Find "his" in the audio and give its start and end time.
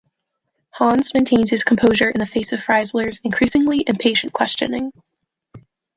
1.51-1.63